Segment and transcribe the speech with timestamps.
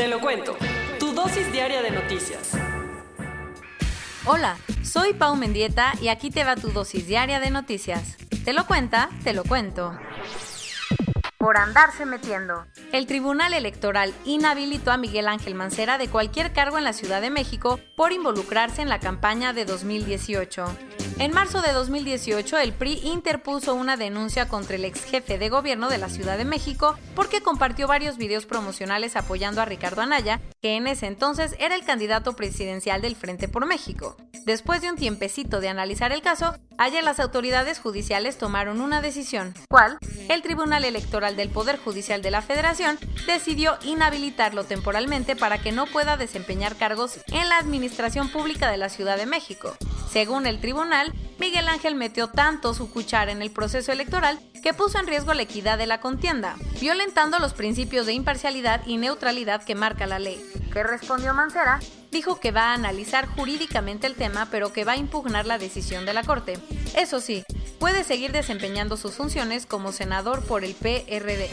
[0.00, 0.56] Te lo cuento.
[0.98, 2.52] Tu dosis diaria de noticias.
[4.24, 8.16] Hola, soy Pau Mendieta y aquí te va tu dosis diaria de noticias.
[8.42, 9.92] Te lo cuenta, te lo cuento
[11.40, 12.66] por andarse metiendo.
[12.92, 17.30] El Tribunal Electoral inhabilitó a Miguel Ángel Mancera de cualquier cargo en la Ciudad de
[17.30, 20.66] México por involucrarse en la campaña de 2018.
[21.20, 25.90] En marzo de 2018, el PRI interpuso una denuncia contra el ex jefe de gobierno
[25.90, 30.76] de la Ciudad de México porque compartió varios videos promocionales apoyando a Ricardo Anaya, que
[30.76, 34.16] en ese entonces era el candidato presidencial del Frente por México.
[34.46, 39.52] Después de un tiempecito de analizar el caso, ayer las autoridades judiciales tomaron una decisión.
[39.68, 39.98] ¿Cuál?
[40.30, 45.84] El Tribunal Electoral del Poder Judicial de la Federación decidió inhabilitarlo temporalmente para que no
[45.84, 49.76] pueda desempeñar cargos en la Administración Pública de la Ciudad de México.
[50.10, 54.98] Según el tribunal, Miguel Ángel metió tanto su cuchara en el proceso electoral que puso
[54.98, 59.76] en riesgo la equidad de la contienda, violentando los principios de imparcialidad y neutralidad que
[59.76, 60.44] marca la ley.
[60.72, 61.78] ¿Qué respondió Mancera?
[62.10, 66.04] Dijo que va a analizar jurídicamente el tema, pero que va a impugnar la decisión
[66.04, 66.58] de la Corte.
[66.96, 67.44] Eso sí,
[67.78, 71.48] puede seguir desempeñando sus funciones como senador por el PRD.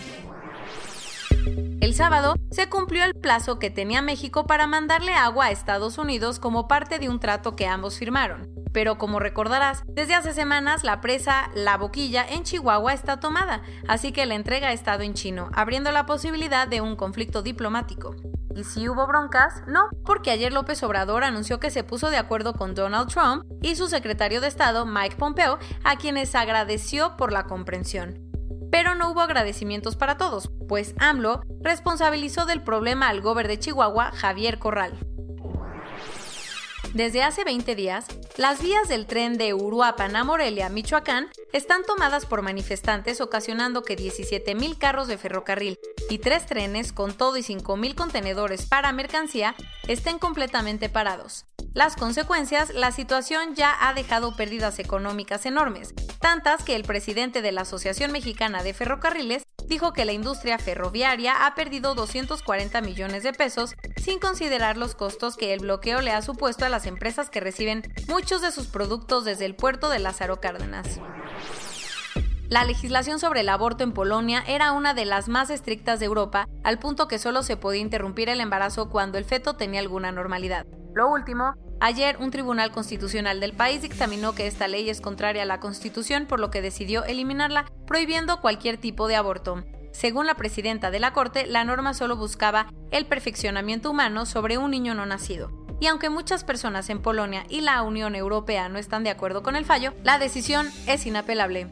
[1.97, 6.67] Sábado se cumplió el plazo que tenía México para mandarle agua a Estados Unidos como
[6.67, 8.53] parte de un trato que ambos firmaron.
[8.71, 14.11] Pero como recordarás, desde hace semanas la presa La Boquilla en Chihuahua está tomada, así
[14.11, 18.15] que la entrega ha estado en chino, abriendo la posibilidad de un conflicto diplomático.
[18.55, 19.63] ¿Y si hubo broncas?
[19.65, 23.75] No, porque ayer López Obrador anunció que se puso de acuerdo con Donald Trump y
[23.75, 28.26] su secretario de Estado, Mike Pompeo, a quienes agradeció por la comprensión.
[28.77, 34.11] Pero no hubo agradecimientos para todos, pues AMLO responsabilizó del problema al gober de Chihuahua,
[34.11, 34.93] Javier Corral.
[36.93, 38.05] Desde hace 20 días,
[38.37, 43.97] las vías del tren de Uruapan a Morelia, Michoacán, están tomadas por manifestantes, ocasionando que
[43.97, 45.79] 17.000 carros de ferrocarril
[46.11, 49.55] y tres trenes con todo y 5.000 contenedores para mercancía
[49.87, 51.47] estén completamente parados.
[51.77, 57.51] Las consecuencias, la situación ya ha dejado pérdidas económicas enormes, tantas que el presidente de
[57.51, 63.31] la Asociación Mexicana de Ferrocarriles dijo que la industria ferroviaria ha perdido 240 millones de
[63.31, 67.41] pesos sin considerar los costos que el bloqueo le ha supuesto a las empresas que
[67.41, 70.99] reciben muchos de sus productos desde el puerto de Lázaro Cárdenas.
[72.49, 76.47] La legislación sobre el aborto en Polonia era una de las más estrictas de Europa,
[76.63, 80.65] al punto que solo se podía interrumpir el embarazo cuando el feto tenía alguna normalidad.
[80.95, 85.45] Lo último, ayer un tribunal constitucional del país dictaminó que esta ley es contraria a
[85.45, 89.63] la Constitución, por lo que decidió eliminarla, prohibiendo cualquier tipo de aborto.
[89.91, 94.71] Según la presidenta de la Corte, la norma solo buscaba el perfeccionamiento humano sobre un
[94.71, 95.51] niño no nacido.
[95.79, 99.55] Y aunque muchas personas en Polonia y la Unión Europea no están de acuerdo con
[99.55, 101.67] el fallo, la decisión es inapelable.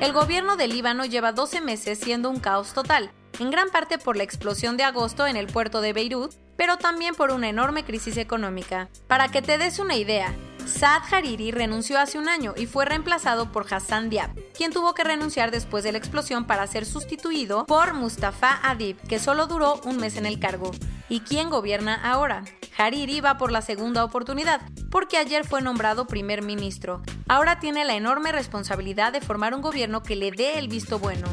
[0.00, 4.16] El gobierno de Líbano lleva 12 meses siendo un caos total, en gran parte por
[4.16, 8.16] la explosión de agosto en el puerto de Beirut, pero también por una enorme crisis
[8.16, 8.88] económica.
[9.06, 10.34] Para que te des una idea,
[10.66, 15.04] Saad Hariri renunció hace un año y fue reemplazado por Hassan Diab, quien tuvo que
[15.04, 19.96] renunciar después de la explosión para ser sustituido por Mustafa Adib, que solo duró un
[19.96, 20.72] mes en el cargo.
[21.08, 22.44] ¿Y quién gobierna ahora?
[22.76, 24.60] Hariri va por la segunda oportunidad,
[24.90, 27.02] porque ayer fue nombrado primer ministro.
[27.28, 31.26] Ahora tiene la enorme responsabilidad de formar un gobierno que le dé el visto bueno.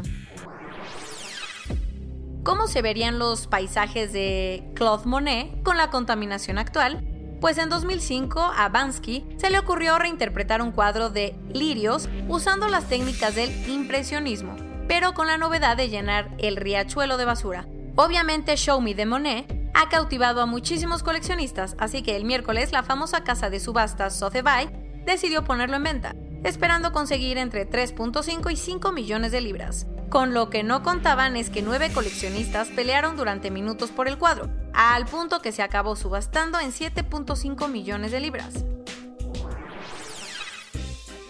[2.46, 7.04] ¿Cómo se verían los paisajes de Claude Monet con la contaminación actual?
[7.40, 12.84] Pues en 2005 a Bansky se le ocurrió reinterpretar un cuadro de lirios usando las
[12.84, 14.54] técnicas del impresionismo,
[14.86, 17.66] pero con la novedad de llenar el riachuelo de basura.
[17.96, 22.84] Obviamente Show Me de Monet ha cautivado a muchísimos coleccionistas, así que el miércoles la
[22.84, 24.70] famosa casa de subastas Sotheby's
[25.04, 26.14] decidió ponerlo en venta,
[26.44, 29.88] esperando conseguir entre 3.5 y 5 millones de libras.
[30.08, 34.48] Con lo que no contaban es que nueve coleccionistas pelearon durante minutos por el cuadro,
[34.72, 38.64] al punto que se acabó subastando en 7.5 millones de libras.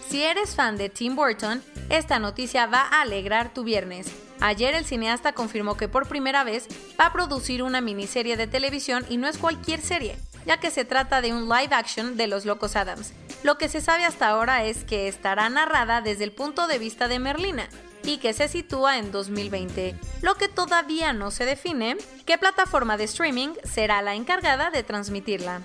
[0.07, 4.07] Si eres fan de Tim Burton, esta noticia va a alegrar tu viernes.
[4.39, 6.67] Ayer el cineasta confirmó que por primera vez
[6.99, 10.85] va a producir una miniserie de televisión y no es cualquier serie, ya que se
[10.85, 13.13] trata de un live action de Los Locos Adams,
[13.43, 17.07] Lo que se sabe hasta ahora es que estará narrada desde el punto de vista
[17.07, 17.69] de Merlina,
[18.07, 19.99] y que se sitúa en 2020.
[20.21, 25.61] Lo que todavía no se define, qué plataforma de streaming será la encargada de transmitirla.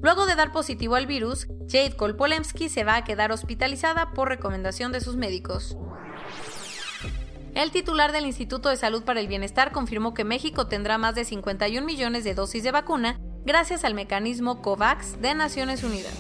[0.02, 4.92] Luego de dar positivo al virus, Jade Kolpolemsky se va a quedar hospitalizada por recomendación
[4.92, 5.78] de sus médicos.
[7.56, 11.26] El titular del Instituto de Salud para el Bienestar confirmó que México tendrá más de
[11.26, 16.14] 51 millones de dosis de vacuna gracias al mecanismo COVAX de Naciones Unidas.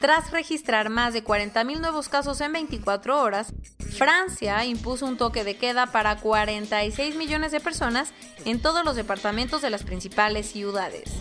[0.00, 5.56] Tras registrar más de 40.000 nuevos casos en 24 horas, Francia impuso un toque de
[5.56, 8.12] queda para 46 millones de personas
[8.44, 11.12] en todos los departamentos de las principales ciudades.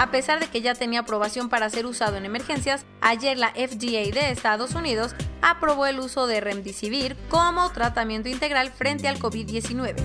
[0.00, 4.10] A pesar de que ya tenía aprobación para ser usado en emergencias, ayer la FDA
[4.10, 9.96] de Estados Unidos aprobó el uso de Remdesivir como tratamiento integral frente al COVID-19.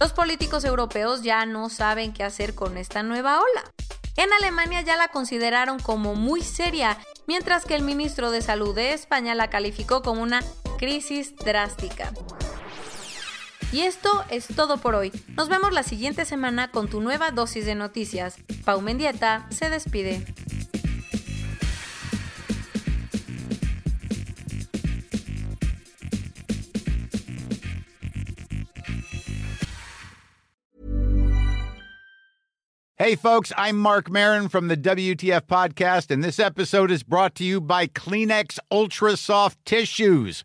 [0.00, 3.70] Los políticos europeos ya no saben qué hacer con esta nueva ola.
[4.16, 6.98] En Alemania ya la consideraron como muy seria,
[7.28, 10.40] mientras que el ministro de Salud de España la calificó como una
[10.76, 12.10] crisis drástica.
[13.72, 15.12] Y esto es todo por hoy.
[15.36, 18.36] Nos vemos la siguiente semana con tu nueva dosis de noticias.
[18.64, 20.24] Pau Mendieta se despide.
[32.96, 37.44] Hey, folks, I'm Mark Marin from the WTF Podcast, and this episode is brought to
[37.44, 40.44] you by Kleenex Ultra Soft Tissues